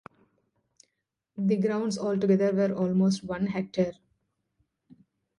[1.37, 3.93] The grounds altogether were almost one hectare.